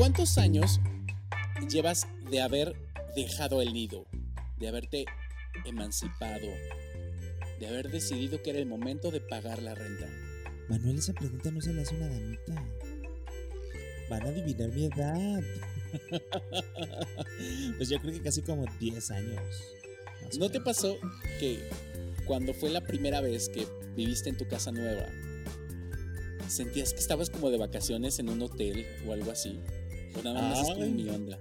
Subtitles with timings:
[0.00, 0.80] ¿Cuántos años
[1.68, 2.74] llevas de haber
[3.14, 4.06] dejado el nido?
[4.56, 5.04] De haberte
[5.66, 6.46] emancipado,
[7.58, 10.06] de haber decidido que era el momento de pagar la renta.
[10.70, 12.54] Manuel, esa pregunta no se la hace una damita.
[14.08, 15.42] Van a adivinar mi edad.
[17.76, 19.64] pues yo creo que casi como 10 años.
[20.38, 20.96] ¿No te pasó
[21.38, 21.68] que
[22.24, 25.04] cuando fue la primera vez que viviste en tu casa nueva,
[26.48, 29.60] sentías que estabas como de vacaciones en un hotel o algo así?
[30.18, 30.90] O nada más es como Ay.
[30.90, 31.38] mi onda.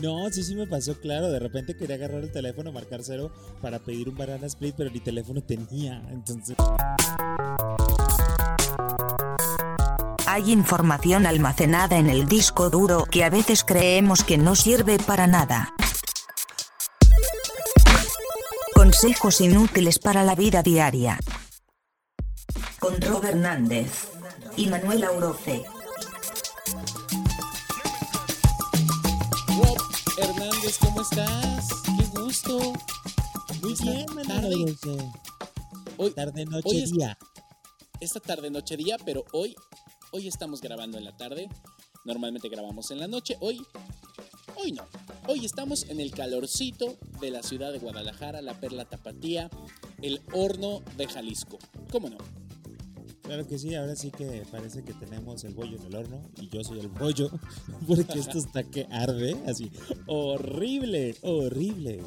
[0.00, 1.30] No, sí, sí me pasó, claro.
[1.30, 3.30] De repente quería agarrar el teléfono, marcar cero
[3.60, 6.02] para pedir un banana split, pero ni teléfono tenía.
[6.10, 6.56] Entonces,
[10.26, 15.26] Hay información almacenada en el disco duro que a veces creemos que no sirve para
[15.26, 15.74] nada.
[18.74, 21.18] Consejos inútiles para la vida diaria.
[22.80, 24.08] Con Rob Hernández
[24.56, 25.62] y Manuel Auroce.
[30.72, 31.68] Hernández, ¿cómo estás?
[31.84, 32.58] Qué gusto.
[33.62, 34.50] muy Esta bien, tarde-.
[34.50, 35.12] Dulce.
[35.98, 37.18] Hoy, Tarde, noche, hoy es- día.
[38.00, 39.54] esta tarde, noche, día, pero hoy,
[40.12, 41.48] hoy estamos grabando en la tarde.
[42.04, 43.36] Normalmente grabamos en la noche.
[43.40, 43.64] Hoy,
[44.56, 44.84] hoy no.
[45.28, 49.50] Hoy estamos en el calorcito de la ciudad de Guadalajara, la perla tapatía,
[50.00, 51.58] el horno de Jalisco.
[51.92, 52.18] ¿Cómo no?
[53.32, 56.50] Claro que sí, ahora sí que parece que tenemos el bollo en el horno y
[56.50, 57.30] yo soy el bollo,
[57.88, 59.72] porque esto está que arde, así,
[60.06, 62.02] horrible, horrible.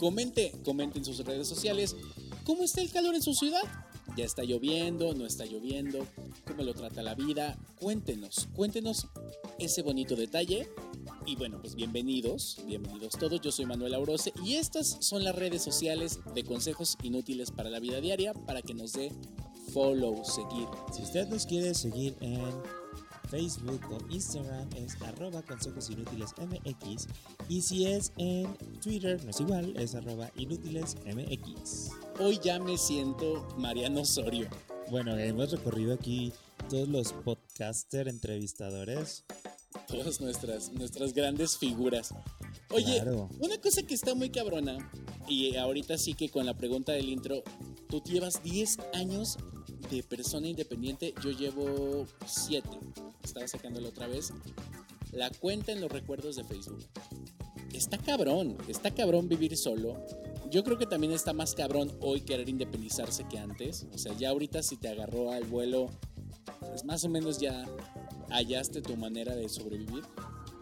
[0.00, 1.94] Comente, comente en sus redes sociales
[2.42, 3.62] cómo está el calor en su ciudad.
[4.16, 5.14] ¿Ya está lloviendo?
[5.14, 6.04] ¿No está lloviendo?
[6.44, 7.56] ¿Cómo lo trata la vida?
[7.78, 9.06] Cuéntenos, cuéntenos
[9.60, 10.68] ese bonito detalle.
[11.26, 13.40] Y bueno, pues bienvenidos, bienvenidos todos.
[13.40, 17.78] Yo soy Manuel Aurose y estas son las redes sociales de consejos inútiles para la
[17.78, 19.12] vida diaria para que nos dé
[19.72, 20.66] follow, seguir.
[20.92, 22.40] Si usted nos quiere seguir en
[23.28, 27.06] Facebook o Instagram es arroba consejos inútiles MX
[27.48, 31.90] y si es en Twitter no es igual, es arroba inútiles MX.
[32.18, 34.48] Hoy ya me siento Mariano Osorio.
[34.90, 36.32] Bueno, hemos recorrido aquí
[36.68, 39.24] todos los podcaster entrevistadores.
[39.86, 42.12] todas nuestras, nuestras grandes figuras.
[42.70, 43.28] Oye, Claro.
[43.40, 44.90] una cosa que está muy cabrona,
[45.28, 47.42] y ahorita sí que con la pregunta del intro,
[47.88, 49.38] tú llevas 10 años
[49.90, 52.68] de persona independiente, yo llevo 7.
[53.22, 54.32] Estaba sacándolo otra vez.
[55.12, 56.86] La cuenta en los recuerdos de Facebook.
[57.72, 60.04] Está cabrón, está cabrón vivir solo.
[60.50, 63.86] Yo creo que también está más cabrón hoy querer independizarse que antes.
[63.92, 65.88] O sea, ya ahorita si te agarró al vuelo,
[66.60, 67.64] pues más o menos ya
[68.30, 70.04] hallaste tu manera de sobrevivir.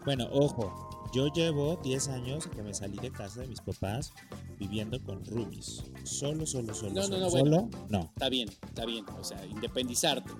[0.05, 4.11] Bueno, ojo, yo llevo 10 años que me salí de casa de mis papás
[4.59, 5.83] viviendo con roomies.
[6.03, 6.91] Solo, solo, solo.
[6.93, 7.69] No, no, solo, no, solo, bueno.
[7.89, 8.01] no.
[8.13, 9.05] Está bien, está bien.
[9.19, 10.31] O sea, independizarte.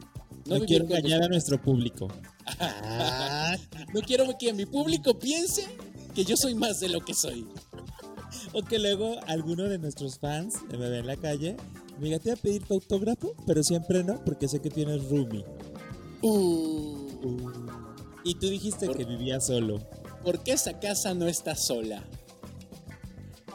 [0.45, 2.07] No, quiero engañar a nuestro público.
[2.59, 3.55] Ah,
[3.93, 5.65] No quiero que mi público piense
[6.15, 7.45] que yo soy más de lo que soy.
[8.53, 11.55] o que luego alguno de nuestros fans me ve en la calle
[11.99, 15.09] me diga, te voy a pedir tu autógrafo, pero siempre no, porque sé que tienes
[15.09, 15.43] roomie.
[16.21, 17.51] Uh, Uh.
[18.23, 19.79] Y tú dijiste Por- que vivías solo,
[20.23, 22.03] ¿Por qué esa casa no está sola?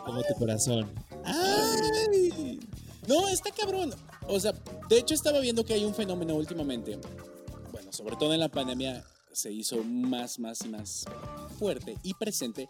[0.04, 0.91] Como tu corazón.
[1.25, 2.60] ¡Ay!
[3.06, 3.94] No, está cabrón.
[4.28, 4.53] O sea,
[4.88, 6.98] de hecho estaba viendo que hay un fenómeno últimamente.
[7.72, 11.04] Bueno, sobre todo en la pandemia se hizo más, más y más
[11.59, 12.69] fuerte y presente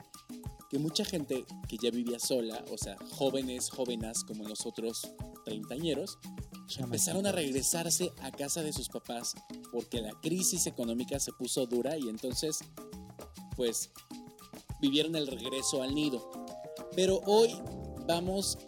[0.70, 5.12] que mucha gente que ya vivía sola, o sea, jóvenes, jóvenes como nosotros,
[5.44, 6.18] treintañeros,
[6.78, 9.34] empezaron a regresarse a casa de sus papás
[9.70, 12.58] porque la crisis económica se puso dura y entonces,
[13.56, 13.90] pues,
[14.80, 16.43] vivieron el regreso al nido.
[16.96, 17.50] Pero hoy
[18.06, 18.58] vamos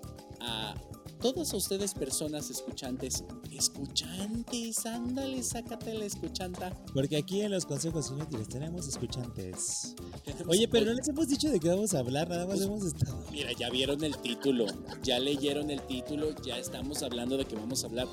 [0.41, 0.75] a
[1.21, 6.71] todas ustedes personas escuchantes, escuchantes, ándale, sácate la escuchanta.
[6.93, 9.95] Porque aquí en los consejos inútiles tenemos escuchantes.
[10.25, 12.67] Tenemos Oye, pero no les hemos dicho de qué vamos a hablar, nada más Pues-
[12.67, 13.25] hemos estado.
[13.31, 14.67] Mira, ya vieron el título,
[15.03, 18.09] ya leyeron el título, ya estamos hablando de que vamos a hablar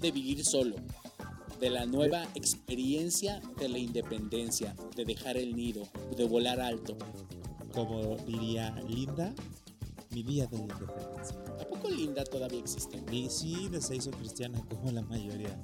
[0.00, 0.76] de vivir solo,
[1.60, 6.96] de la nueva experiencia de la independencia, de dejar el nido, de volar alto.
[7.78, 9.32] Como diría Linda,
[10.10, 11.36] mi día de independencia.
[11.60, 13.00] ¿A poco Linda todavía existe?
[13.12, 15.56] Y sí, de se hizo cristiana como la mayoría.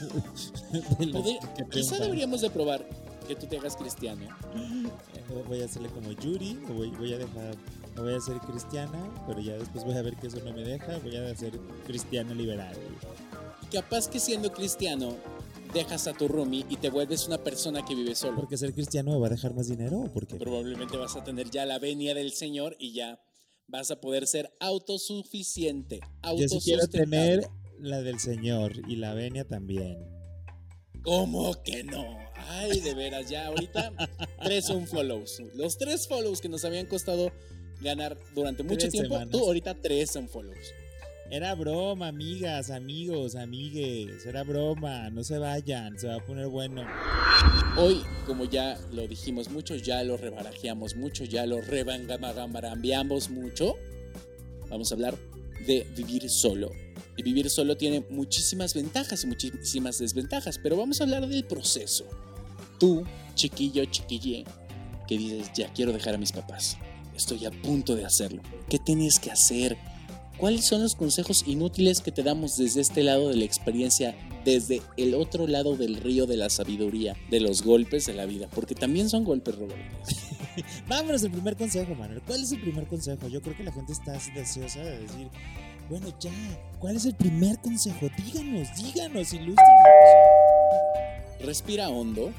[0.98, 1.38] de
[1.70, 2.84] quizá deberíamos de probar
[3.28, 4.26] que tú te hagas cristiano.
[4.56, 7.54] Eh, Voy a hacerle como Yuri, voy, voy a dejar,
[7.94, 8.98] voy a hacer cristiana,
[9.28, 11.56] pero ya después voy a ver que eso no me deja, voy a hacer
[11.86, 12.74] cristiano liberal.
[13.70, 15.14] Capaz que siendo cristiano
[15.72, 18.36] dejas a tu roomie y te vuelves una persona que vive solo.
[18.36, 20.36] Porque ser cristiano me va a dejar más dinero o por qué?
[20.36, 23.20] Probablemente vas a tener ya la venia del Señor y ya
[23.66, 27.04] vas a poder ser autosuficiente, Yo sí quiero autosustentable.
[27.38, 29.98] tener la del Señor y la venia también.
[31.02, 32.04] ¿Cómo que no?
[32.48, 33.92] Ay, de veras, ya ahorita
[34.42, 35.40] tres son follows.
[35.54, 37.30] Los tres follows que nos habían costado
[37.80, 39.30] ganar durante mucho Tres tiempo, semanas.
[39.30, 40.56] tú ahorita tres son follows.
[41.30, 44.24] Era broma, amigas, amigos, amigues.
[44.24, 45.10] Era broma.
[45.10, 45.98] No se vayan.
[45.98, 46.86] Se va a poner bueno.
[47.76, 53.76] Hoy, como ya lo dijimos mucho, ya lo rebarajeamos mucho, ya lo rebangamagarambiamos mucho,
[54.68, 55.16] vamos a hablar
[55.66, 56.72] de vivir solo.
[57.16, 62.04] Y vivir solo tiene muchísimas ventajas y muchísimas desventajas, pero vamos a hablar del proceso.
[62.80, 63.04] Tú,
[63.34, 64.44] chiquillo, chiquille,
[65.06, 66.78] que dices, ya quiero dejar a mis papás.
[67.14, 68.42] Estoy a punto de hacerlo.
[68.68, 69.76] ¿Qué tienes que hacer?
[70.38, 74.14] ¿Cuáles son los consejos inútiles que te damos desde este lado de la experiencia,
[74.44, 78.48] desde el otro lado del río de la sabiduría, de los golpes de la vida?
[78.54, 79.98] Porque también son golpes, Roberto.
[80.88, 82.22] Vámonos al primer consejo, Manuel.
[82.24, 83.26] ¿Cuál es el primer consejo?
[83.26, 85.28] Yo creo que la gente está deseosa de decir,
[85.90, 86.30] bueno, ya,
[86.78, 88.08] ¿cuál es el primer consejo?
[88.16, 89.68] Díganos, díganos, ilústranos.
[91.40, 92.30] Respira hondo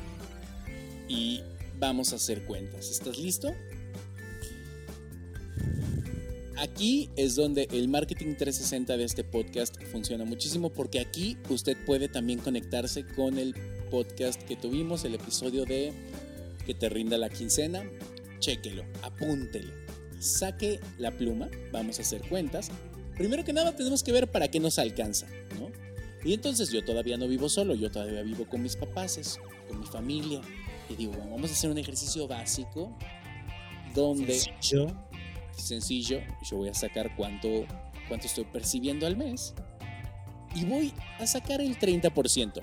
[1.10, 1.42] y
[1.80, 2.90] vamos a hacer cuentas.
[2.90, 3.52] ¿Estás listo?
[6.60, 12.10] Aquí es donde el marketing 360 de este podcast funciona muchísimo porque aquí usted puede
[12.10, 13.56] también conectarse con el
[13.90, 15.94] podcast que tuvimos, el episodio de
[16.66, 17.90] que te rinda la quincena.
[18.40, 19.72] Chéquelo, apúntelo,
[20.20, 22.72] saque la pluma, vamos a hacer cuentas.
[23.16, 25.28] Primero que nada tenemos que ver para qué nos alcanza,
[25.58, 25.72] ¿no?
[26.26, 29.40] Y entonces yo todavía no vivo solo, yo todavía vivo con mis papás,
[29.70, 30.42] con mi familia.
[30.90, 32.98] Y digo, bueno, vamos a hacer un ejercicio básico
[33.96, 34.88] donde Yo,
[35.60, 37.66] sencillo, yo voy a sacar cuánto,
[38.08, 39.54] cuánto estoy percibiendo al mes
[40.56, 42.62] y voy a sacar el 30%.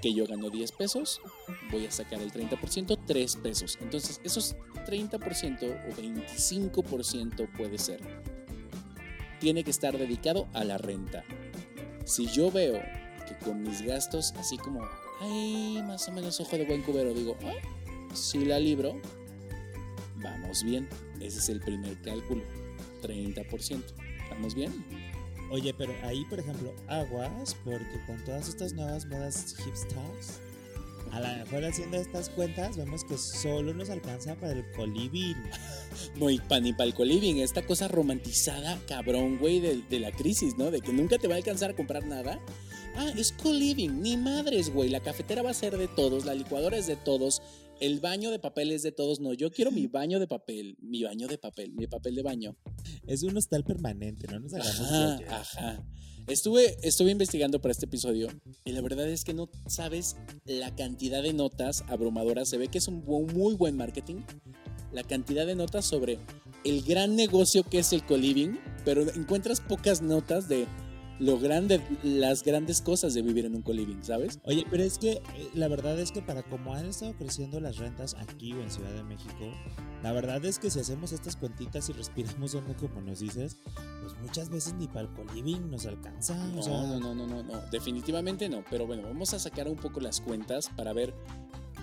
[0.00, 1.20] Que yo gano 10 pesos,
[1.70, 3.78] voy a sacar el 30%, 3 pesos.
[3.80, 4.56] Entonces, esos
[4.86, 8.00] 30% o 25% puede ser.
[9.38, 11.24] Tiene que estar dedicado a la renta.
[12.04, 12.80] Si yo veo
[13.28, 14.82] que con mis gastos, así como,
[15.20, 17.54] ay, más o menos ojo de buen cubero, digo, ah,
[18.12, 19.00] si la libro,
[20.22, 20.88] vamos bien.
[21.20, 22.42] Ese es el primer cálculo,
[23.02, 23.82] 30%.
[24.22, 24.72] ¿Estamos bien?
[25.50, 30.40] oye, pero ahí, por ejemplo, aguas, porque con todas estas nuevas modas hipsters,
[31.10, 35.36] a lo mejor haciendo estas cuentas, vemos que solo nos alcanza para el coliving.
[36.16, 40.10] No, y pa- ni para el co-living, esta cosa romantizada, cabrón, güey, de, de la
[40.10, 40.70] crisis, ¿no?
[40.70, 42.40] De que nunca te va a alcanzar a comprar nada.
[42.96, 44.88] Ah, es co-living, ni madres, güey.
[44.88, 47.42] La cafetera va a ser de todos, la licuadora es de todos,
[47.82, 49.20] el baño de papel es de todos.
[49.20, 52.56] No, yo quiero mi baño de papel, mi baño de papel, mi papel de baño.
[53.06, 55.84] Es un hostal permanente, no nos hagamos Ajá, ajá.
[56.28, 58.28] Estuve, estuve investigando para este episodio
[58.64, 62.48] y la verdad es que no sabes la cantidad de notas abrumadoras.
[62.48, 64.22] Se ve que es un muy buen marketing.
[64.92, 66.20] La cantidad de notas sobre
[66.64, 70.68] el gran negocio que es el co-living, pero encuentras pocas notas de
[71.22, 74.40] lo grande, las grandes cosas de vivir en un co-living, ¿sabes?
[74.44, 75.22] Oye, pero es que eh,
[75.54, 78.90] la verdad es que para como han estado creciendo las rentas aquí o en Ciudad
[78.90, 79.52] de México,
[80.02, 83.56] la verdad es que si hacemos estas cuentitas y respiramos hondo como nos dices,
[84.00, 86.34] pues muchas veces ni para el coliving nos alcanza.
[86.34, 88.64] No, o sea, no, no, no, no, no, definitivamente no.
[88.68, 91.14] Pero bueno, vamos a sacar un poco las cuentas para ver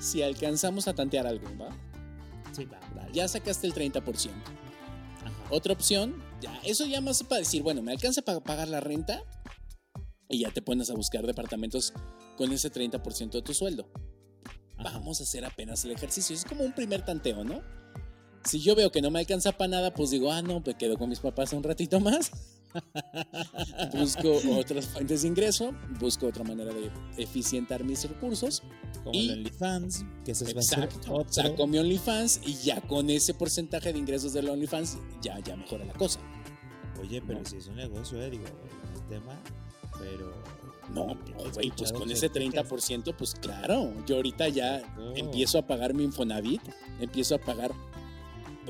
[0.02, 1.70] si alcanzamos a tantear algo, ¿va?
[2.52, 3.14] Sí, va, dale.
[3.14, 4.32] Ya sacaste el 30%.
[5.50, 9.24] Otra opción, ya, eso ya más para decir, bueno, me alcanza para pagar la renta
[10.30, 11.94] y ya te pones a buscar departamentos
[12.38, 13.90] con ese 30% de tu sueldo.
[14.78, 15.00] Ajá.
[15.00, 16.36] Vamos a hacer apenas el ejercicio.
[16.36, 17.62] Es como un primer tanteo, ¿no?
[18.46, 20.98] Si yo veo que no me alcanza para nada, pues digo, ah, no, me quedo
[20.98, 22.32] con mis papás un ratito más.
[23.94, 28.64] Busco otras fuentes de ingreso, busco otra manera de eficientar mis recursos.
[29.04, 31.26] Como y- el OnlyFans, que ese va a Exacto.
[31.30, 35.86] Saco mi OnlyFans y ya con ese porcentaje de ingresos del OnlyFans ya, ya mejora
[35.86, 36.20] la cosa.
[37.02, 37.46] Oye, pero ¿no?
[37.46, 38.44] si es un negocio, eh, digo,
[38.94, 39.40] es tema,
[40.00, 40.34] pero...
[40.94, 41.06] No,
[41.54, 45.16] güey, pues con ese que- 30%, pues claro, yo ahorita ya No.
[45.16, 46.62] empiezo a pagar mi Infonavit,
[47.00, 47.72] empiezo a pagar,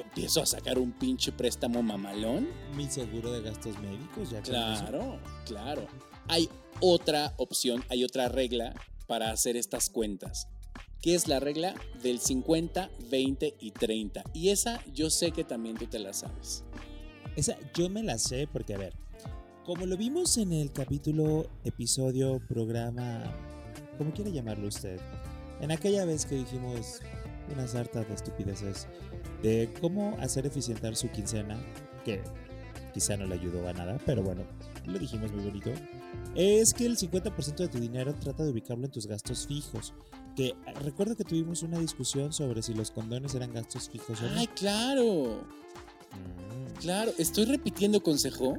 [0.02, 2.48] empiezo a sacar un pinche préstamo mamalón.
[2.76, 4.42] Mi seguro de gastos médicos, ya.
[4.42, 5.88] Claro, claro.
[6.28, 6.50] Hay
[6.82, 8.74] otra opción, hay otra regla
[9.08, 10.48] para hacer estas cuentas,
[11.02, 14.24] que es la regla del 50, 20 y 30.
[14.34, 16.64] Y esa yo sé que también tú te la sabes.
[17.36, 18.94] Esa yo me la sé porque, a ver,
[19.66, 23.24] como lo vimos en el capítulo, episodio, programa,
[23.98, 25.00] como quiere llamarlo usted,
[25.62, 27.02] en aquella vez que dijimos
[27.52, 28.88] una sarta de estupideces
[29.42, 31.58] de cómo hacer eficientar su quincena,
[32.06, 32.22] que
[32.94, 34.44] quizá no le ayudó a nada, pero bueno,
[34.86, 35.72] lo dijimos muy bonito,
[36.36, 39.94] es que el 50% de tu dinero trata de ubicarlo en tus gastos fijos.
[40.36, 44.38] Que recuerdo que tuvimos una discusión sobre si los condones eran gastos fijos o no.
[44.40, 45.42] Ay, claro,
[46.12, 46.80] Mm.
[46.80, 47.12] claro.
[47.18, 48.58] Estoy repitiendo consejo.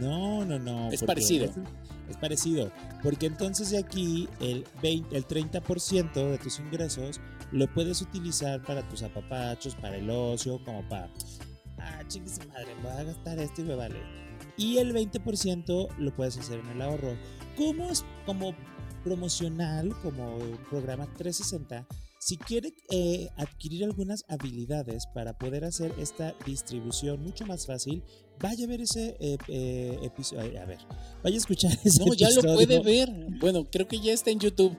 [0.00, 0.90] No, no, no.
[0.90, 1.44] Es parecido.
[1.46, 1.52] Es,
[2.08, 2.70] Es parecido,
[3.02, 7.20] porque entonces de aquí el, 20, el 30% de tus ingresos
[7.50, 11.08] lo puedes utilizar para tus apapachos, para el ocio, como para,
[11.78, 13.96] ah, chingue madre, voy a gastar esto y me vale.
[14.56, 17.16] Y el 20% lo puedes hacer en el ahorro.
[17.56, 18.54] ¿Cómo es como
[19.02, 20.38] promocional, como
[20.70, 21.86] programa 360?
[22.24, 28.02] Si quiere eh, adquirir algunas habilidades para poder hacer esta distribución mucho más fácil,
[28.40, 30.58] vaya a ver ese eh, eh, episodio.
[30.58, 30.78] A ver,
[31.22, 32.48] vaya a escuchar ese No, ya episodio.
[32.48, 33.12] lo puede ver.
[33.40, 34.74] Bueno, creo que ya está en YouTube.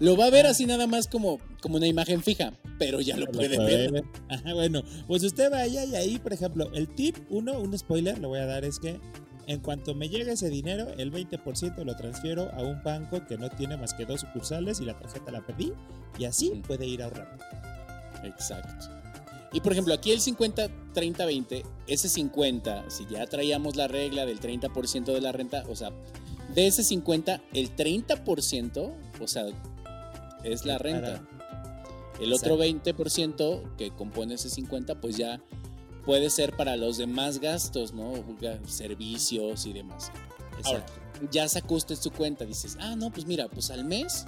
[0.00, 3.26] Lo va a ver así nada más como, como una imagen fija, pero ya lo
[3.26, 4.04] Lo puede puede ver.
[4.28, 8.26] Ajá, bueno, pues usted vaya y ahí, por ejemplo, el tip, uno, un spoiler, le
[8.26, 8.98] voy a dar es que
[9.48, 13.48] en cuanto me llegue ese dinero, el 20% lo transfiero a un banco que no
[13.48, 15.72] tiene más que dos sucursales y la tarjeta la perdí
[16.18, 17.42] y así puede ir ahorrando.
[18.24, 18.90] Exacto.
[19.50, 24.26] Y por ejemplo, aquí el 50, 30, 20, ese 50, si ya traíamos la regla
[24.26, 25.92] del 30% de la renta, o sea,
[26.54, 29.46] de ese 50, el 30%, o sea,
[30.44, 31.22] es la renta.
[32.20, 35.40] El otro 20% que compone ese 50, pues ya
[36.08, 38.14] puede ser para los demás gastos, ¿no?
[38.66, 40.10] Servicios y demás.
[40.64, 41.28] Ahora, Exacto.
[41.30, 44.24] ya sacó usted su cuenta, dices, ah, no, pues mira, pues al mes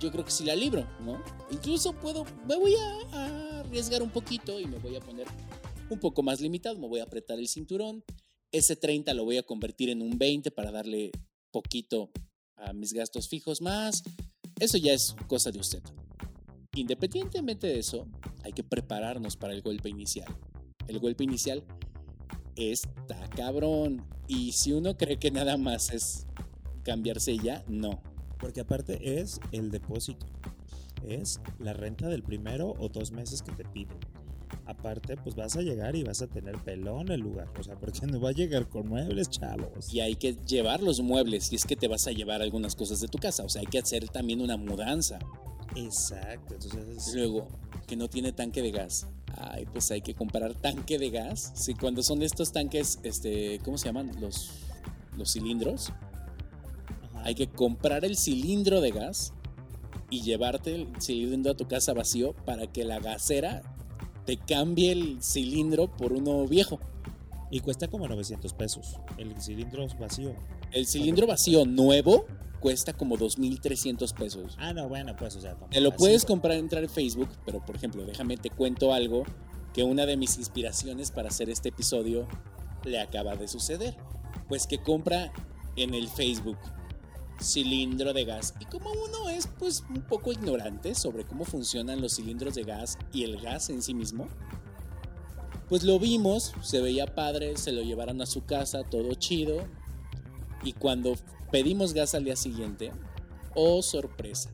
[0.00, 1.22] yo creo que sí la libro, ¿no?
[1.50, 5.26] Incluso puedo, me voy a, a arriesgar un poquito y me voy a poner
[5.90, 8.02] un poco más limitado, me voy a apretar el cinturón,
[8.50, 11.10] ese 30 lo voy a convertir en un 20 para darle
[11.50, 12.10] poquito
[12.56, 14.04] a mis gastos fijos más,
[14.58, 15.82] eso ya es cosa de usted.
[16.74, 18.06] Independientemente de eso,
[18.42, 20.34] hay que prepararnos para el golpe inicial.
[20.90, 21.62] El golpe inicial
[22.56, 24.04] está cabrón.
[24.26, 26.26] Y si uno cree que nada más es
[26.82, 28.02] cambiarse y ya, no.
[28.40, 30.26] Porque aparte es el depósito.
[31.06, 33.98] Es la renta del primero o dos meses que te piden.
[34.66, 37.48] Aparte, pues vas a llegar y vas a tener pelón el lugar.
[37.58, 39.94] O sea, porque no va a llegar con muebles, chavos.
[39.94, 43.00] Y hay que llevar los muebles si es que te vas a llevar algunas cosas
[43.00, 43.44] de tu casa.
[43.44, 45.20] O sea, hay que hacer también una mudanza.
[45.76, 46.54] Exacto.
[46.54, 47.46] Entonces, Luego,
[47.86, 49.06] que no tiene tanque de gas.
[49.36, 51.52] Ay, pues hay que comprar tanque de gas.
[51.54, 54.10] Sí, cuando son estos tanques, este, ¿cómo se llaman?
[54.20, 54.50] Los,
[55.16, 55.90] los cilindros.
[55.90, 57.22] ajá.
[57.24, 59.32] Hay que comprar el cilindro de gas
[60.10, 63.62] y llevarte el cilindro a tu casa vacío para que la gasera
[64.26, 66.80] te cambie el cilindro por uno viejo.
[67.50, 68.96] Y cuesta como 900 pesos.
[69.18, 70.34] El cilindro vacío.
[70.72, 72.26] El cilindro vacío nuevo
[72.60, 74.56] cuesta como 2.300 pesos.
[74.58, 77.76] Ah, no, bueno, pues, o sea, Te lo puedes comprar entrar en Facebook, pero por
[77.76, 79.24] ejemplo, déjame te cuento algo
[79.72, 82.28] que una de mis inspiraciones para hacer este episodio
[82.84, 83.96] le acaba de suceder.
[84.48, 85.32] Pues que compra
[85.76, 86.58] en el Facebook
[87.40, 88.54] cilindro de gas.
[88.60, 92.98] Y como uno es pues un poco ignorante sobre cómo funcionan los cilindros de gas
[93.12, 94.28] y el gas en sí mismo,
[95.68, 99.64] pues lo vimos, se veía padre, se lo llevaron a su casa, todo chido.
[100.62, 101.14] Y cuando
[101.50, 102.92] pedimos gas al día siguiente,
[103.54, 104.50] oh sorpresa,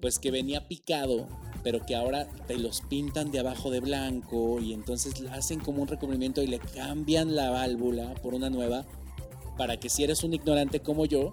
[0.00, 1.28] pues que venía picado,
[1.62, 5.88] pero que ahora te los pintan de abajo de blanco y entonces hacen como un
[5.88, 8.84] recubrimiento y le cambian la válvula por una nueva
[9.56, 11.32] para que si eres un ignorante como yo,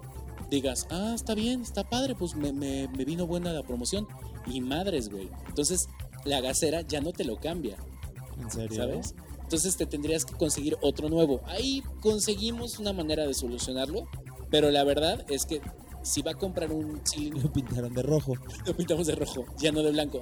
[0.50, 4.06] digas, ah, está bien, está padre, pues me, me- me vino buena la promoción.
[4.46, 5.28] Y madres, güey.
[5.48, 5.88] Entonces
[6.24, 7.76] la gasera ya no te lo cambia,
[8.40, 8.76] ¿En serio?
[8.76, 9.14] ¿sabes?
[9.42, 11.40] Entonces te tendrías que conseguir otro nuevo.
[11.46, 14.06] Ahí conseguimos una manera de solucionarlo,
[14.50, 15.60] pero la verdad es que
[16.02, 18.34] si va a comprar un cilindro Lo pintaron de rojo.
[18.66, 20.20] lo pintamos de rojo, ya no de blanco.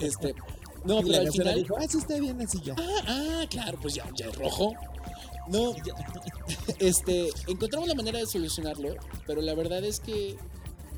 [0.00, 0.34] Este,
[0.84, 1.54] no, y pero la al final.
[1.62, 2.74] dijo, ah, sí está bien así ya.
[2.78, 4.72] Ah, ah, claro, pues ya, ya es rojo.
[5.48, 5.94] No, ya-
[6.78, 8.94] este, encontramos la manera de solucionarlo,
[9.26, 10.36] pero la verdad es que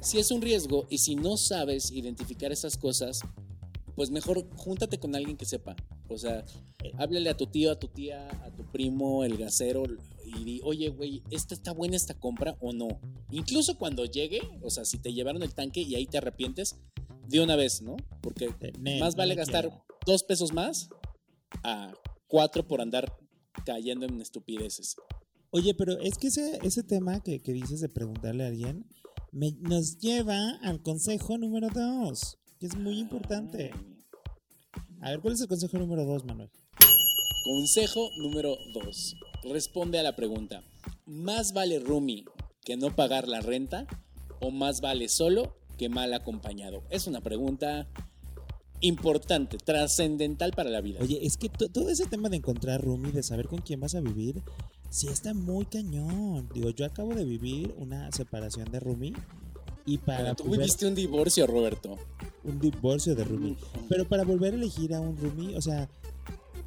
[0.00, 3.20] si es un riesgo y si no sabes identificar esas cosas,
[3.96, 5.74] pues mejor júntate con alguien que sepa.
[6.08, 6.44] O sea,
[6.98, 9.84] háblale a tu tío, a tu tía, a tu primo, el gasero,
[10.26, 12.88] y di, oye, güey, ¿esta está buena esta compra o no?
[13.30, 16.76] Incluso cuando llegue, o sea, si te llevaron el tanque y ahí te arrepientes,
[17.28, 17.96] de una vez, ¿no?
[18.20, 18.48] Porque
[19.00, 19.84] más vale le gastar quiero.
[20.06, 20.88] dos pesos más
[21.64, 21.92] a
[22.28, 23.12] cuatro por andar
[23.64, 24.96] cayendo en estupideces.
[25.50, 28.84] Oye, pero es que ese, ese tema que, que dices de preguntarle a alguien
[29.32, 33.72] me- nos lleva al consejo número dos, que es muy importante.
[35.00, 36.50] A ver, ¿cuál es el consejo número dos, Manuel?
[37.44, 39.14] Consejo número 2.
[39.44, 40.62] Responde a la pregunta.
[41.06, 42.24] ¿Más vale roomie
[42.64, 43.86] que no pagar la renta
[44.40, 46.82] o más vale solo que mal acompañado?
[46.90, 47.86] Es una pregunta
[48.80, 50.98] importante, trascendental para la vida.
[51.00, 53.94] Oye, es que to- todo ese tema de encontrar roomie, de saber con quién vas
[53.94, 54.42] a vivir,
[54.90, 56.48] sí está muy cañón.
[56.52, 59.14] Digo, yo acabo de vivir una separación de roomie
[59.86, 61.96] y para Bueno, tú volver- viviste un divorcio, Roberto.
[62.44, 63.56] un divorcio de roomie.
[63.88, 65.88] Pero para volver a elegir a un roomie, o sea,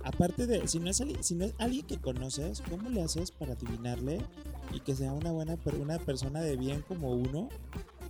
[0.04, 3.54] aparte de, si no es, si no es alguien que conoces, ¿cómo le haces para
[3.54, 4.20] adivinarle
[4.74, 7.50] y que sea una buena una persona de bien como uno,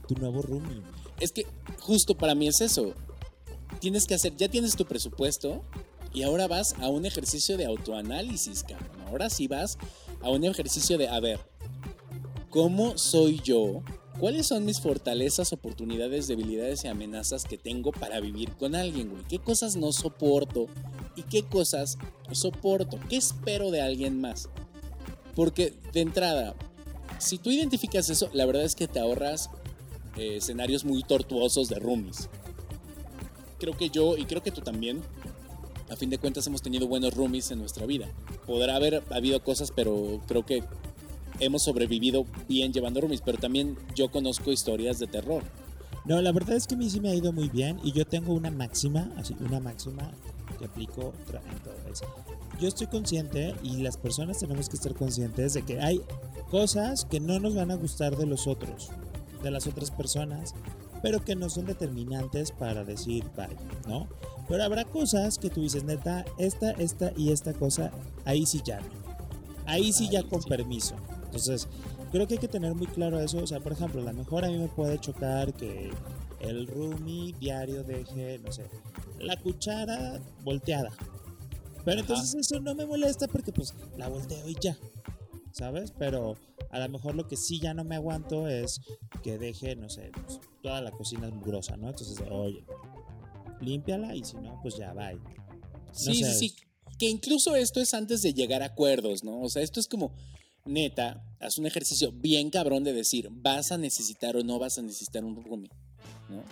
[0.08, 0.82] tu nuevo roomie.
[1.20, 1.46] Es que
[1.80, 2.94] justo para mí es eso.
[3.80, 5.62] Tienes que hacer, ya tienes tu presupuesto
[6.14, 9.02] y ahora vas a un ejercicio de autoanálisis, cabrón.
[9.08, 9.78] Ahora sí vas
[10.22, 11.40] a un ejercicio de, a ver,
[12.50, 13.84] ¿cómo soy yo?
[14.20, 19.24] ¿Cuáles son mis fortalezas, oportunidades, debilidades y amenazas que tengo para vivir con alguien, güey?
[19.30, 20.68] ¿Qué cosas no soporto
[21.20, 21.98] y qué cosas
[22.32, 22.98] soporto?
[23.10, 24.50] ¿Qué espero de alguien más?
[25.36, 26.56] Porque de entrada,
[27.18, 29.50] si tú identificas eso, la verdad es que te ahorras
[30.18, 32.30] eh, escenarios muy tortuosos de roomies.
[33.60, 35.02] Creo que yo y creo que tú también,
[35.90, 38.08] a fin de cuentas hemos tenido buenos roomies en nuestra vida.
[38.46, 40.64] Podrá haber habido cosas, pero creo que
[41.40, 45.44] hemos sobrevivido bien llevando roomies, pero también yo conozco historias de terror.
[46.06, 48.06] No, la verdad es que a mí sí me ha ido muy bien y yo
[48.06, 50.12] tengo una máxima, así una máxima
[50.60, 52.06] que aplico en todo eso.
[52.60, 56.02] Yo estoy consciente y las personas tenemos que estar conscientes de que hay
[56.52, 58.90] cosas que no nos van a gustar de los otros,
[59.42, 60.54] de las otras personas,
[61.02, 63.48] pero que no son determinantes para decir bye,
[63.88, 64.08] ¿no?
[64.50, 67.92] Pero habrá cosas que tú dices, neta, esta, esta y esta cosa,
[68.26, 68.80] ahí sí ya.
[69.66, 70.96] Ahí sí ya con permiso.
[71.26, 71.68] Entonces,
[72.10, 73.40] creo que hay que tener muy claro eso.
[73.40, 75.92] O sea, por ejemplo, a lo mejor a mí me puede chocar que
[76.40, 78.66] el roomie diario deje, no sé,
[79.20, 80.92] la cuchara volteada.
[81.86, 82.02] Pero Ajá.
[82.02, 84.78] entonces eso no me molesta porque pues la volteo y ya.
[85.52, 85.92] ¿Sabes?
[85.98, 86.38] Pero
[86.70, 88.82] a lo mejor lo que sí ya no me aguanto es
[89.24, 91.90] que deje, no sé, pues, toda la cocina es mugrosa, ¿no?
[91.90, 92.64] Entonces, oye,
[93.60, 95.20] límpiala y si no, pues ya, bye.
[95.92, 96.34] Sí, sí, sé.
[96.34, 96.56] sí.
[96.98, 99.42] Que incluso esto es antes de llegar a acuerdos, ¿no?
[99.42, 100.14] O sea, esto es como,
[100.66, 104.82] neta, haz un ejercicio bien cabrón de decir, vas a necesitar o no vas a
[104.82, 105.70] necesitar un roomie,
[106.30, 106.44] ¿no?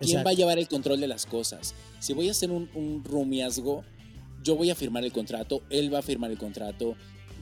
[0.00, 0.24] ¿Quién Exacto.
[0.26, 1.74] va a llevar el control de las cosas?
[2.00, 3.02] Si voy a hacer un, un
[4.42, 6.96] yo voy a firmar el contrato, él va a firmar el contrato,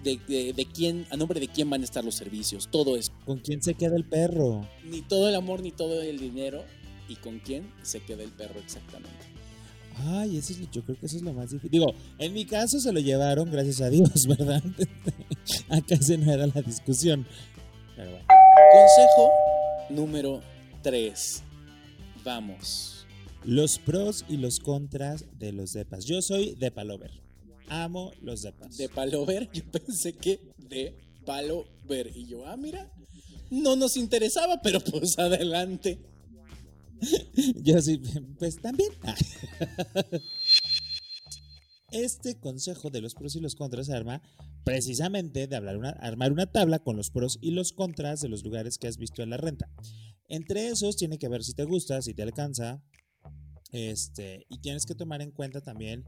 [0.04, 3.12] de, de- de quién, a nombre de quién van a estar los servicios, todo eso.
[3.24, 4.68] ¿Con quién se queda el perro?
[4.84, 6.64] Ni todo el amor, ni todo el dinero,
[7.08, 9.10] y con quién se queda el perro exactamente.
[9.96, 11.70] Ay, eso es, yo creo que eso es lo más difícil.
[11.70, 14.62] Digo, en mi caso se lo llevaron, gracias a Dios, ¿verdad?
[15.68, 17.26] Acá ese no era la discusión.
[17.96, 18.26] Pero bueno.
[18.72, 19.30] Consejo
[19.90, 20.40] número
[20.82, 21.42] 3.
[22.24, 23.06] Vamos.
[23.44, 26.04] Los pros y los contras de los depas.
[26.04, 27.10] Yo soy depa lover.
[27.68, 28.76] Amo los depas.
[28.76, 32.10] De palover, yo pensé que de palo ver.
[32.14, 32.90] Y yo, ah, mira,
[33.50, 35.98] no nos interesaba, pero pues adelante.
[37.62, 38.00] Yo sí,
[38.38, 38.90] pues también.
[41.90, 44.22] Este consejo de los pros y los contras se arma
[44.64, 48.44] precisamente de hablar una- armar una tabla con los pros y los contras de los
[48.44, 49.68] lugares que has visto en la renta.
[50.28, 52.82] Entre esos tiene que ver si te gusta, si te alcanza,
[53.72, 56.04] este, y tienes que tomar en cuenta también,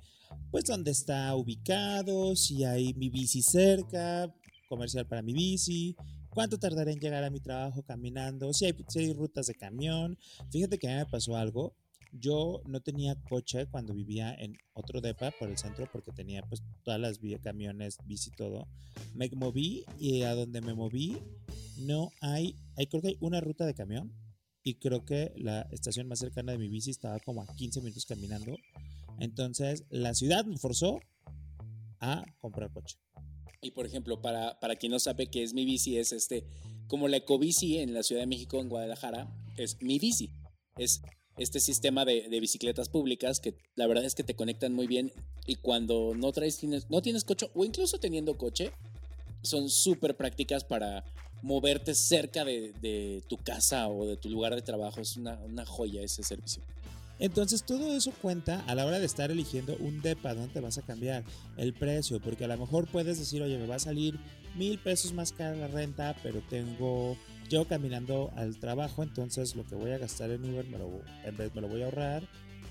[0.50, 4.32] pues, dónde está ubicado, si hay mi bici cerca,
[4.68, 5.96] comercial para mi bici,
[6.34, 10.18] cuánto tardaré en llegar a mi trabajo caminando, si hay, si hay rutas de camión.
[10.50, 11.74] Fíjate que a mí me pasó algo.
[12.12, 16.62] Yo no tenía coche cuando vivía en otro depa por el centro porque tenía pues
[16.84, 18.68] todas las vías, camiones, bici, todo.
[19.14, 21.18] Me moví y a donde me moví
[21.78, 24.12] no hay, hay creo que hay una ruta de camión
[24.62, 28.06] y creo que la estación más cercana de mi bici estaba como a 15 minutos
[28.06, 28.56] caminando.
[29.18, 31.00] Entonces la ciudad me forzó
[32.00, 32.96] a comprar coche.
[33.64, 36.44] Y por ejemplo, para, para quien no sabe qué es mi bici, es este,
[36.86, 40.28] como la ecobici en la Ciudad de México, en Guadalajara, es mi bici.
[40.76, 41.00] Es
[41.38, 45.12] este sistema de, de bicicletas públicas que la verdad es que te conectan muy bien
[45.46, 48.70] y cuando no traes, no tienes coche o incluso teniendo coche,
[49.42, 51.02] son súper prácticas para
[51.42, 55.00] moverte cerca de, de tu casa o de tu lugar de trabajo.
[55.00, 56.62] Es una, una joya ese servicio.
[57.18, 60.78] Entonces todo eso cuenta a la hora de estar eligiendo un depa, ¿dónde te vas
[60.78, 61.24] a cambiar?
[61.56, 64.18] El precio, porque a lo mejor puedes decir, oye, me va a salir
[64.56, 67.16] mil pesos más cara la renta, pero tengo,
[67.48, 71.36] yo caminando al trabajo, entonces lo que voy a gastar en Uber me lo, en
[71.36, 72.22] vez me lo voy a ahorrar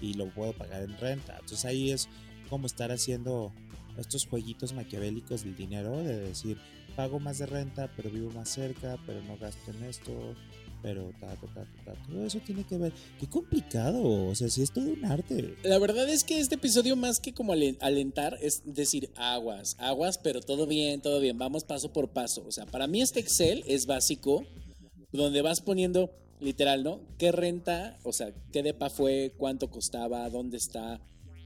[0.02, 1.34] y lo puedo pagar en renta.
[1.40, 2.10] Entonces ahí es
[2.50, 3.54] como estar haciendo
[3.98, 6.58] estos jueguitos maquiavélicos del dinero, de decir,
[6.96, 10.36] pago más de renta, pero vivo más cerca, pero no gasto en esto,
[10.84, 12.94] pero ta, ta, ta, todo eso tiene que ver.
[13.20, 15.56] Qué complicado, o sea, sí es todo un arte.
[15.64, 20.18] La verdad es que este episodio más que como alen- alentar es decir aguas, aguas,
[20.20, 22.44] pero todo bien, todo bien, vamos paso por paso.
[22.46, 24.46] O sea, para mí este Excel es básico,
[25.12, 27.00] donde vas poniendo literal, ¿no?
[27.18, 27.98] ¿Qué renta?
[28.04, 29.34] O sea, ¿qué depa fue?
[29.38, 30.30] ¿Cuánto costaba?
[30.30, 31.00] ¿Dónde está?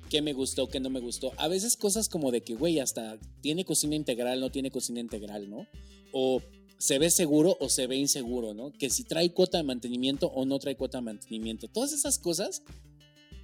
[0.09, 0.69] ¿Qué me gustó?
[0.69, 1.33] ¿Qué no me gustó?
[1.37, 5.49] A veces cosas como de que, güey, hasta tiene cocina integral, no tiene cocina integral,
[5.49, 5.67] ¿no?
[6.13, 6.41] O
[6.77, 8.71] se ve seguro o se ve inseguro, ¿no?
[8.71, 11.67] Que si trae cuota de mantenimiento o no trae cuota de mantenimiento.
[11.67, 12.63] Todas esas cosas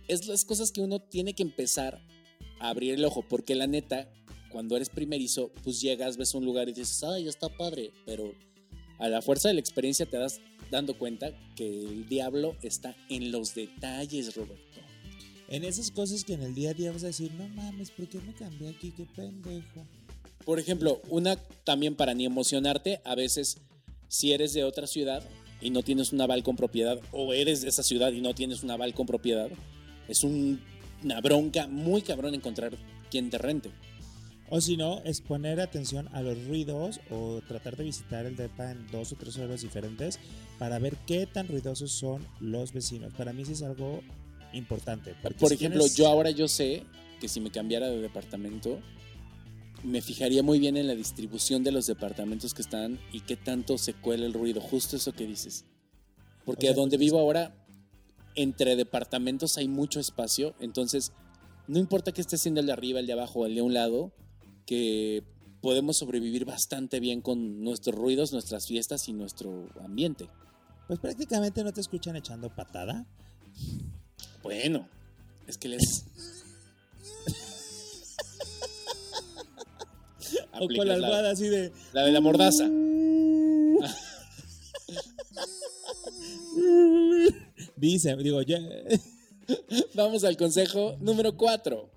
[0.07, 1.99] es las cosas que uno tiene que empezar
[2.59, 4.09] a abrir el ojo, porque la neta,
[4.51, 8.33] cuando eres primerizo, pues llegas, ves un lugar y dices, ay, está padre, pero
[8.99, 13.31] a la fuerza de la experiencia te das dando cuenta que el diablo está en
[13.31, 14.81] los detalles, Roberto.
[15.49, 18.07] En esas cosas que en el día a día vas a decir, no mames, ¿por
[18.07, 18.91] qué me cambié aquí?
[18.91, 19.85] Qué pendejo.
[20.45, 23.57] Por ejemplo, una también para ni emocionarte, a veces
[24.09, 25.23] si eres de otra ciudad
[25.61, 28.63] y no tienes un aval con propiedad, o eres de esa ciudad y no tienes
[28.63, 29.49] un aval con propiedad,
[30.09, 30.59] es un-
[31.03, 32.73] una bronca muy cabrón encontrar
[33.09, 33.69] quien te rente.
[34.49, 38.71] O si no, es poner atención a los ruidos o tratar de visitar el depa
[38.71, 40.19] en dos o tres horas diferentes
[40.59, 43.13] para ver qué tan ruidosos son los vecinos.
[43.13, 44.01] Para mí sí es algo
[44.51, 45.15] importante.
[45.21, 46.83] Por si ejemplo, tienes- yo ahora yo sé
[47.19, 48.79] que si me cambiara de departamento,
[49.83, 53.77] me fijaría muy bien en la distribución de los departamentos que están y qué tanto
[53.77, 55.65] se cuela el ruido, justo eso que dices.
[56.45, 57.55] Porque O sea, donde vivo ahora,
[58.35, 61.11] entre departamentos hay mucho espacio, entonces
[61.67, 63.73] no importa que esté siendo el de arriba, el de abajo o el de un
[63.73, 64.13] lado,
[64.65, 65.23] que
[65.61, 70.27] podemos sobrevivir bastante bien con nuestros ruidos, nuestras fiestas y nuestro ambiente.
[70.87, 73.05] Pues prácticamente no te escuchan echando patada.
[74.41, 74.87] Bueno,
[75.47, 76.05] es que les...
[80.59, 81.71] O con la- almohada así de...
[81.93, 82.67] La de la mordaza.
[87.75, 88.59] Dice, digo, ya...
[89.95, 91.89] Vamos al consejo número 4.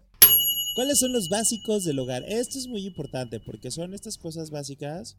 [0.74, 2.24] ¿Cuáles son los básicos del hogar?
[2.26, 5.16] Esto es muy importante porque son estas cosas básicas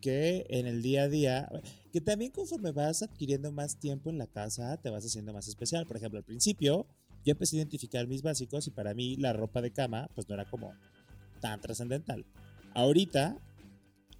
[0.00, 1.48] que en el día a día,
[1.92, 5.86] que también conforme vas adquiriendo más tiempo en la casa, te vas haciendo más especial.
[5.86, 6.86] Por ejemplo, al principio
[7.24, 10.34] yo empecé a identificar mis básicos y para mí la ropa de cama pues no
[10.34, 10.72] era como
[11.40, 12.24] tan trascendental.
[12.74, 13.36] Ahorita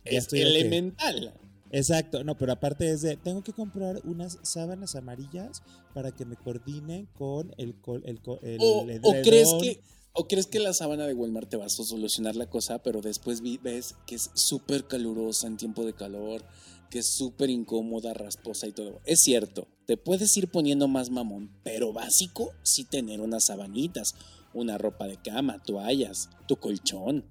[0.05, 1.35] ya Es estoy que- elemental.
[1.73, 5.63] Exacto, no, pero aparte es de, tengo que comprar unas sábanas amarillas
[5.95, 9.23] para que me coordinen con el, col- el, el O, o edredón.
[9.23, 9.81] crees que,
[10.13, 13.41] o crees que la sábana de Walmart te va a solucionar la cosa, pero después
[13.63, 16.43] ves que es súper calurosa en tiempo de calor,
[16.91, 19.01] que es súper incómoda, rasposa y todo.
[19.05, 24.17] Es cierto, te puedes ir poniendo más mamón, pero básico sí tener unas sabanitas,
[24.53, 27.25] una ropa de cama, toallas, tu colchón,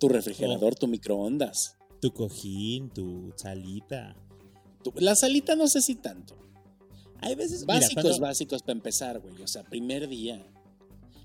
[0.00, 1.76] tu refrigerador, tu microondas.
[2.00, 4.16] Tu cojín, tu salita.
[4.82, 6.36] Tu- la salita no sé si tanto.
[7.20, 7.60] Hay veces...
[7.62, 9.40] mira, Básicos, cuando- básicos para empezar, güey.
[9.42, 10.44] O sea, primer día.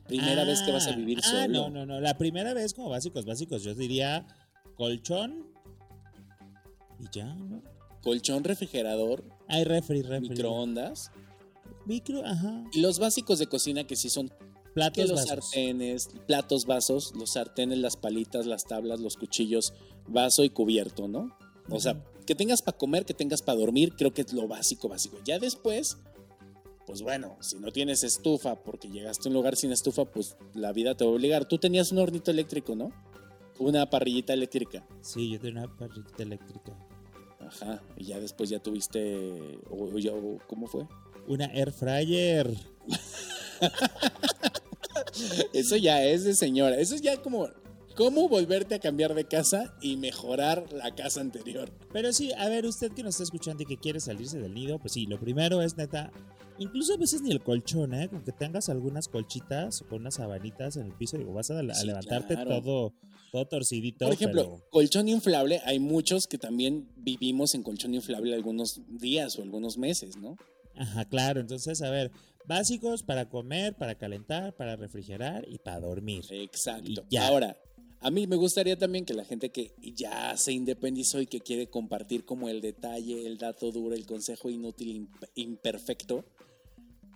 [0.08, 1.48] Primera vez que vas a Ah, vivir ah, solo.
[1.48, 2.00] No, no, no.
[2.02, 3.64] La primera vez como básicos, básicos.
[3.64, 4.28] Yo diría
[4.76, 5.48] colchón
[7.00, 7.64] y ya, ¿no?
[8.04, 10.30] Colchón, refrigerador, Hay refri, refri.
[10.30, 11.12] microondas.
[11.86, 12.64] Micro, ajá.
[12.74, 14.32] Y los básicos de cocina que sí son
[14.76, 15.28] que Platos, los vasos.
[15.50, 19.74] sartenes, platos, vasos, los sartenes, las palitas, las tablas, los cuchillos,
[20.08, 21.36] vaso y cubierto, ¿no?
[21.70, 24.90] O sea, que tengas para comer, que tengas para dormir, creo que es lo básico,
[24.90, 25.18] básico.
[25.26, 25.98] Ya después,
[26.86, 30.74] pues bueno, si no tienes estufa, porque llegaste a un lugar sin estufa, pues la
[30.74, 31.48] vida te va a obligar.
[31.48, 32.92] Tú tenías un hornito eléctrico, ¿no?
[33.60, 34.86] Una parrillita eléctrica.
[35.02, 36.78] Sí, yo tengo una parrillita eléctrica.
[37.40, 40.86] Ajá, y ya después ya tuviste, o, o- ¿cómo fue?
[41.28, 42.54] Una air fryer.
[45.54, 47.48] Eso ya es de señora, eso es ya como,
[47.96, 51.72] ¿cómo volverte a cambiar de casa y mejorar la casa anterior?
[51.94, 54.80] Pero sí, a ver, usted que nos está escuchando y que quiere salirse del nido,
[54.80, 56.12] pues sí, lo primero es neta,
[56.60, 58.10] incluso a veces ni el colchón, ¿eh?
[58.10, 61.74] Con que tengas algunas colchitas o unas sabanitas en el piso, digo, vas a, a
[61.74, 62.62] Sí, levantarte claro.
[62.62, 62.94] todo,
[63.32, 64.06] todo torcidito.
[64.06, 69.38] Por ejemplo, pero- colchón inflable, hay muchos que también vivimos en colchón inflable algunos días
[69.40, 70.36] o algunos meses, ¿no?
[70.78, 72.12] Ajá, claro, entonces, a ver,
[72.48, 76.26] básicos para comer, para calentar, para refrigerar y para dormir.
[76.30, 76.90] Exacto.
[77.10, 77.28] Y ya.
[77.28, 77.58] Ahora,
[78.02, 81.68] a mí me gustaría también que la gente que ya se independizó y que quiere
[81.70, 86.24] compartir como el detalle, el dato duro, el consejo inútil, imp- imperfecto,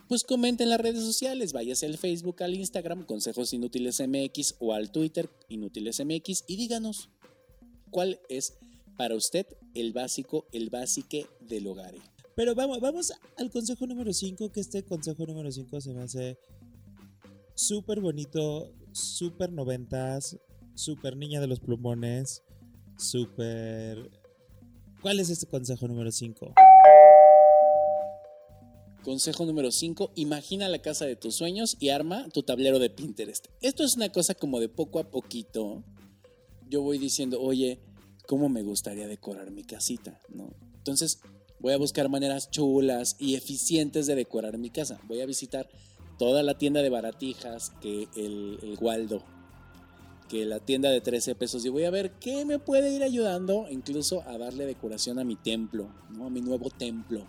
[0.08, 4.74] pues comenten en las redes sociales, váyase al Facebook, al Instagram, Consejos Inútiles MX o
[4.74, 7.10] al Twitter, Inútiles MX, y díganos
[7.92, 8.58] cuál es
[8.98, 11.94] para usted el básico, el básique del hogar.
[12.40, 16.40] Pero vamos, vamos al consejo número 5, que este consejo número 5 se me hace
[17.54, 20.38] súper bonito, súper noventas,
[20.74, 22.44] súper niña de los plumones,
[22.98, 24.10] súper...
[25.02, 26.54] ¿Cuál es este consejo número 5?
[29.04, 33.48] Consejo número 5, imagina la casa de tus sueños y arma tu tablero de Pinterest.
[33.60, 35.84] Esto es una cosa como de poco a poquito.
[36.70, 37.82] Yo voy diciendo, oye,
[38.28, 40.22] ¿cómo me gustaría decorar mi casita?
[40.30, 40.54] ¿No?
[40.78, 41.20] Entonces
[41.60, 45.00] voy a buscar maneras chulas y eficientes de decorar mi casa.
[45.08, 45.70] Voy a visitar
[46.18, 49.24] toda la tienda de baratijas, que el, el Waldo,
[50.30, 53.66] que la tienda de 13 pesos y voy a ver qué me puede ir ayudando
[53.70, 56.28] incluso a darle decoración a mi templo, ¿no?
[56.28, 57.26] a mi nuevo templo.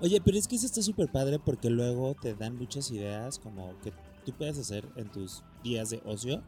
[0.00, 3.78] Oye, pero es que eso está súper padre porque luego te dan muchas ideas como
[3.82, 3.92] que
[4.26, 6.42] tú puedes hacer en tus días de ocio.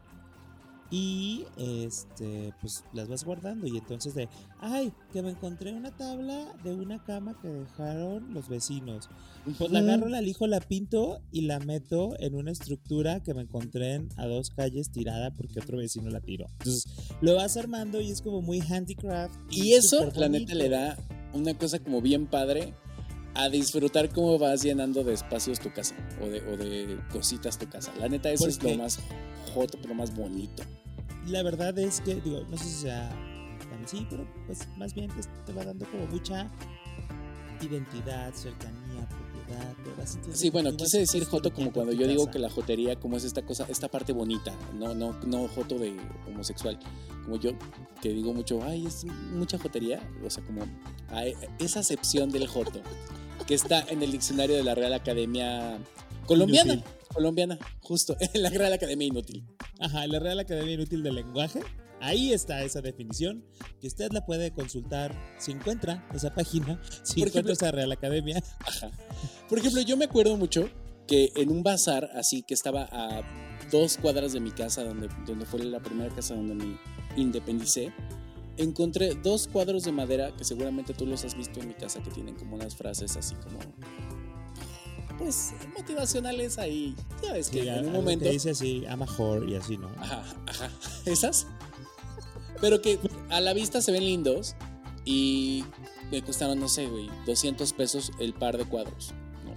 [0.91, 3.67] Y este pues las vas guardando.
[3.67, 8.47] Y entonces de ay que me encontré una tabla de una cama que dejaron los
[8.47, 9.09] vecinos
[9.57, 13.41] pues la agarro la lijo la pinto y la meto en una estructura que me
[13.41, 16.47] encontré en, a dos calles tirada porque otro vecino la tiró.
[16.59, 16.85] Entonces
[17.21, 20.97] lo vas armando y es como muy handicraft Y eso, súper la neta, le da
[21.33, 22.73] una cosa como bien padre
[23.35, 27.67] a disfrutar cómo vas llenando de espacios tu casa o de, o de cositas tu
[27.69, 27.91] casa.
[27.99, 28.99] La neta, eso es lo más
[29.53, 30.63] joto, lo más bonito.
[31.27, 33.09] la verdad es que, digo, no sé si sea
[33.69, 36.49] tan así, pero pues más bien te, te va dando como mucha
[37.61, 39.75] identidad, cercanía, propiedad.
[39.83, 42.31] te vas sintiendo Sí, bueno, quise decir joto como cuando yo digo casa.
[42.31, 45.97] que la jotería, como es esta cosa, esta parte bonita, no, no, no joto de
[46.27, 46.79] homosexual,
[47.23, 47.51] como yo
[48.01, 50.63] que digo mucho, ay, es mucha jotería, o sea, como
[51.09, 52.81] ay, esa acepción del joto
[53.47, 55.77] que está en el diccionario de la Real Academia
[56.25, 56.91] Colombiana, Inútil.
[57.13, 59.45] colombiana, justo, en la Real Academia Inútil.
[59.79, 61.59] Ajá, la Real Academia Inútil del Lenguaje.
[62.01, 63.45] Ahí está esa definición
[63.79, 67.91] que usted la puede consultar si encuentra esa página, si Por encuentra ejemplo- esa Real
[67.91, 68.43] Academia.
[68.59, 68.91] Ajá.
[69.47, 70.69] Por ejemplo, yo me acuerdo mucho
[71.07, 73.21] que en un bazar así que estaba a
[73.71, 76.77] dos cuadras de mi casa, donde, donde fue la primera casa donde me
[77.15, 77.93] independicé,
[78.57, 82.11] encontré dos cuadros de madera que seguramente tú los has visto en mi casa que
[82.11, 83.59] tienen como unas frases así como
[85.17, 86.95] pues motivacionales ahí.
[87.23, 89.87] Ya ves que Sí, en un momento dice así, I'm a whore y así, ¿no?
[89.99, 90.69] Ajá, ajá.
[91.05, 91.47] Esas.
[92.61, 94.55] Pero que a la vista se ven lindos
[95.03, 95.63] y
[96.11, 99.13] me costaron, no sé, güey, 200 pesos el par de cuadros.
[99.43, 99.53] ¿no?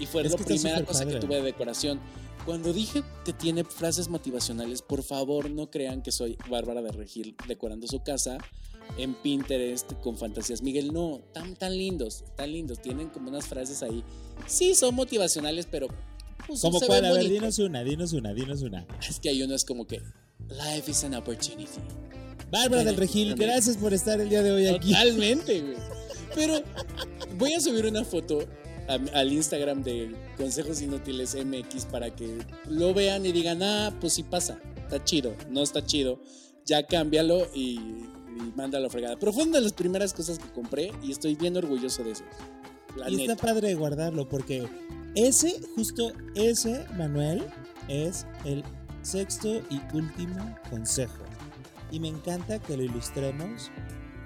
[0.00, 2.00] Y fue Es la primera cosa que tuve de decoración.
[2.44, 7.34] Cuando dije que tiene frases motivacionales, por favor no crean que soy Bárbara de Regil
[7.48, 8.38] decorando su casa
[8.98, 10.60] en Pinterest con fantasías.
[10.62, 12.82] Miguel, no, tan, tan lindos, tan lindos.
[12.82, 14.04] Tienen como unas frases ahí.
[14.46, 15.88] Sí, son motivacionales, pero...
[16.46, 18.86] pues, Como cuál, a ver, dinos una, dinos una, dinos una.
[19.08, 20.02] Es que hay uno es como que
[20.50, 21.80] Life is an opportunity.
[22.50, 24.92] Bárbara del Regil, gracias por estar el día de hoy aquí.
[24.92, 25.76] Totalmente, güey.
[26.34, 26.62] Pero
[27.38, 28.40] voy a subir una foto
[28.88, 34.14] a- al Instagram de Consejos Inútiles MX para que lo vean y digan, ah, pues
[34.14, 36.20] sí pasa, está chido, no está chido,
[36.66, 39.16] ya cámbialo y, y mándalo a fregada.
[39.18, 42.24] Pero fue una de las primeras cosas que compré y estoy bien orgulloso de eso.
[42.96, 43.46] La Y está neta.
[43.46, 44.66] padre guardarlo porque
[45.14, 47.42] ese, justo ese, Manuel,
[47.88, 48.62] es el
[49.02, 51.22] sexto y último consejo.
[51.90, 53.70] Y me encanta que lo ilustremos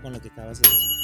[0.03, 0.98] con lo que acabas de decir.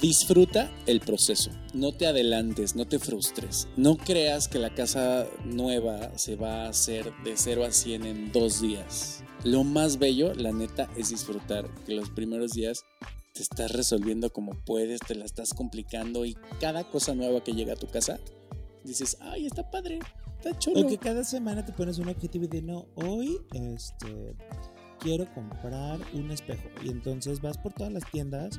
[0.00, 6.16] Disfruta el proceso, no te adelantes, no te frustres, no creas que la casa nueva
[6.18, 9.24] se va a hacer de 0 a 100 en dos días.
[9.42, 12.84] Lo más bello, la neta, es disfrutar que los primeros días
[13.32, 17.72] te estás resolviendo como puedes, te la estás complicando y cada cosa nueva que llega
[17.72, 18.20] a tu casa,
[18.84, 20.00] dices, ay, está padre,
[20.36, 20.80] está chulo.
[20.80, 24.34] O que cada semana te pones un objetivo y de no, hoy este,
[24.98, 26.68] quiero comprar un espejo.
[26.84, 28.58] Y entonces vas por todas las tiendas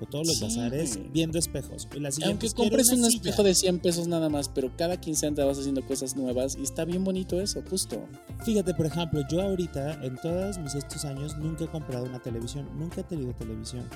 [0.00, 0.44] o todos los Sí.
[0.44, 1.88] bazares viendo espejos.
[1.94, 3.08] Y la siguiente Aunque compres un silla.
[3.08, 6.84] espejo de 100 pesos nada más, pero cada quincena vas haciendo cosas nuevas y está
[6.84, 8.04] bien bonito eso, justo.
[8.44, 12.68] Fíjate, por ejemplo, yo ahorita, en todos mis estos años, nunca he comprado una televisión,
[12.78, 13.88] nunca he tenido televisión.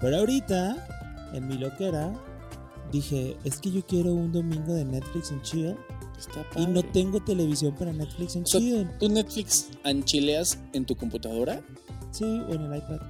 [0.00, 2.12] Pero ahorita, en mi loquera,
[2.92, 5.76] dije, es que yo quiero un domingo de Netflix en chill
[6.18, 8.88] Está y no tengo televisión para Netflix en O sea, chill.
[8.98, 11.62] ¿Tú Netflix anchileas en tu computadora?
[12.10, 13.00] Sí, o en el iPad.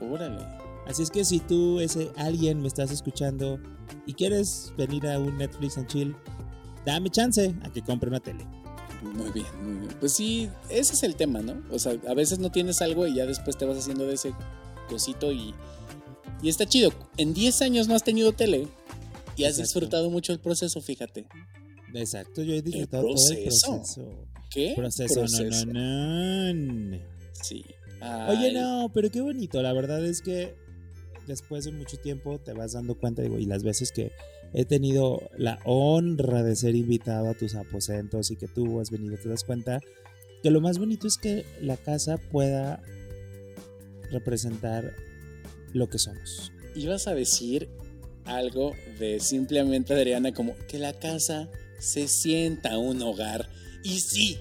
[0.00, 0.38] Órale.
[0.86, 3.58] Así es que si tú, ese alguien, me estás escuchando
[4.06, 6.16] y quieres venir a un Netflix en chill,
[6.84, 8.46] dame chance a que compre una tele.
[9.02, 9.96] Muy bien, muy bien.
[9.98, 11.62] Pues sí, ese es el tema, ¿no?
[11.70, 14.32] O sea, a veces no tienes algo y ya después te vas haciendo de ese
[14.88, 15.54] cosito y,
[16.42, 16.90] y está chido.
[17.16, 18.68] En 10 años no has tenido tele
[19.36, 19.62] y has Exacto.
[19.62, 21.26] disfrutado mucho el proceso, fíjate.
[21.94, 23.76] Exacto, yo he disfrutado todo el proceso?
[23.76, 24.28] proceso.
[24.50, 24.72] ¿Qué?
[24.76, 26.98] Proceso, no, no, no.
[27.32, 27.64] Sí.
[28.28, 29.62] Oye, no, pero qué bonito.
[29.62, 30.54] La verdad es que
[31.26, 34.12] después de mucho tiempo te vas dando cuenta, digo, y las veces que
[34.52, 39.16] he tenido la honra de ser invitado a tus aposentos y que tú has venido,
[39.16, 39.80] te das cuenta
[40.42, 42.82] que lo más bonito es que la casa pueda
[44.10, 44.94] representar
[45.72, 46.52] lo que somos.
[46.76, 47.68] Ibas a decir
[48.26, 53.48] algo de simplemente Adriana como que la casa se sienta un hogar.
[53.82, 54.38] Y sí,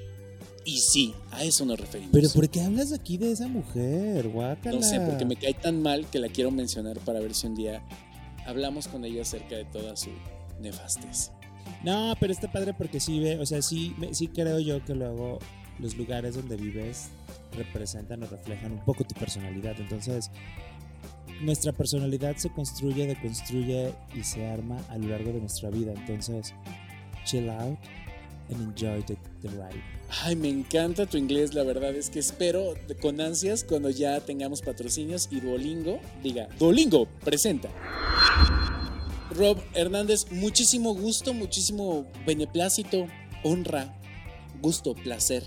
[0.66, 2.12] y sí, a eso nos referimos.
[2.14, 4.28] Pero ¿por qué hablas aquí de esa mujer?
[4.30, 4.80] Guácala.
[4.80, 7.56] No sé, porque me cae tan mal que la quiero mencionar para ver si un
[7.56, 7.84] día
[8.46, 10.10] hablamos con ella acerca de toda su
[10.62, 11.32] nefastez.
[11.84, 15.40] No, pero está padre porque sí ve, o sea, sí, sí creo yo que luego
[15.80, 17.10] los lugares donde vives
[17.56, 19.76] representan o reflejan un poco tu personalidad.
[19.80, 20.32] Entonces,
[21.42, 25.94] nuestra personalidad se construye, deconstruye y se arma a lo largo de nuestra vida.
[25.94, 26.54] Entonces,
[27.26, 27.78] chill out,
[28.50, 29.82] and enjoy the, the ride.
[30.24, 34.62] Ay, me encanta tu inglés, la verdad es que espero con ansias cuando ya tengamos
[34.62, 37.70] patrocinios y Duolingo diga, Duolingo presenta.
[39.32, 43.08] Rob Hernández, muchísimo gusto, muchísimo beneplácito,
[43.44, 43.98] honra,
[44.62, 45.44] gusto, placer.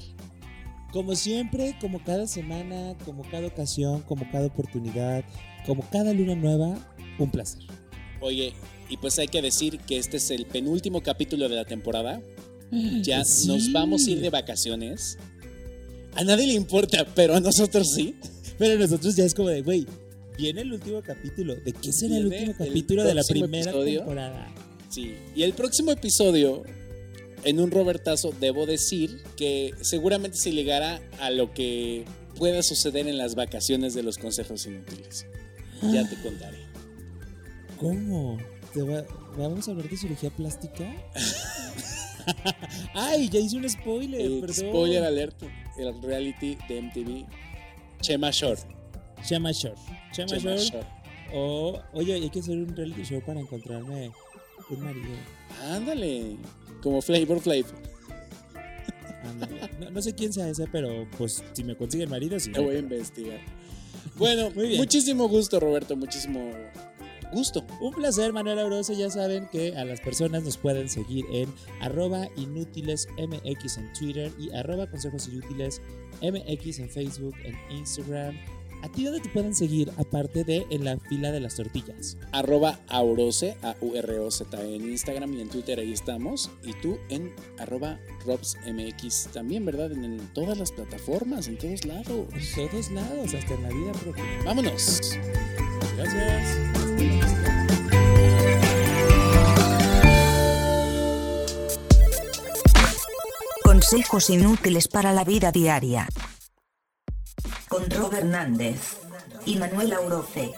[0.92, 5.24] Como siempre, como cada semana, como cada ocasión, como cada oportunidad,
[5.64, 6.76] como cada luna nueva,
[7.18, 7.62] un placer.
[8.20, 8.54] Oye,
[8.88, 12.20] y pues hay que decir que este es el penúltimo capítulo de la temporada.
[13.02, 13.46] Ya Sí.
[13.48, 15.18] nos vamos a ir de vacaciones.
[16.14, 18.16] A nadie le importa, pero a nosotros sí.
[18.58, 19.86] Pero nosotros ya es como de, güey,
[20.38, 21.54] viene el último capítulo.
[21.56, 23.98] ¿De qué será el último el capítulo de la primera episodio.
[24.00, 24.54] temporada?
[24.90, 25.14] Sí.
[25.34, 26.62] Y el próximo episodio,
[27.44, 32.04] en un Robertazo, debo decir que seguramente se ligará a lo que
[32.36, 35.26] pueda suceder en las vacaciones de los consejos inútiles.
[35.92, 36.58] Ya te contaré.
[37.78, 38.38] ¿Cómo?
[38.72, 39.04] ¿Te va-
[39.36, 40.84] ¿Vamos a hablar de cirugía plástica?
[42.94, 44.54] Ay, ya hice un spoiler, Eh, perdón.
[44.56, 45.42] spoiler alert,
[45.78, 47.26] el reality de MTV.
[48.00, 48.60] Chema Shore.
[49.24, 49.74] Chama Shore.
[50.12, 50.58] Chama, Chema Shore.
[50.58, 50.86] Shore.
[51.34, 54.10] O, oye, hay que hacer un reality show para encontrarme
[54.70, 55.08] un marido.
[55.70, 56.36] Ándale.
[56.82, 57.64] Como Flavor Flav.
[59.24, 59.60] Ándale.
[59.80, 62.52] No, no sé quién sea ese, pero pues si me consigue el marido, sí.
[62.52, 63.40] Te voy a investigar.
[64.16, 64.80] Bueno, Muy bien.
[64.80, 65.96] muchísimo gusto, Roberto.
[65.96, 66.52] Muchísimo
[67.32, 67.64] gusto.
[67.80, 68.92] Un placer, Manuel Auroso.
[68.92, 74.50] Ya saben que a las personas nos pueden seguir en arroba inútilesmx en Twitter y
[74.52, 75.80] arroba consejos inútiles
[76.22, 78.36] mx en Facebook, en Instagram.
[78.82, 82.18] ¿A ti dónde te pueden seguir aparte de en la fila de las tortillas?
[82.32, 86.50] Arroba Aurose, A-U-R-O-Z en Instagram y en Twitter, ahí estamos.
[86.62, 89.92] Y tú en arroba RobsMX también, ¿verdad?
[89.92, 92.26] En, en todas las plataformas, en todos lados.
[92.32, 94.24] En todos lados, hasta en la vida propia.
[94.44, 95.18] Vámonos.
[95.96, 96.85] Gracias.
[103.88, 106.08] Consejos inútiles para la vida diaria.
[107.68, 108.96] Con Rob Hernández
[109.44, 110.50] y Manuel Auroce.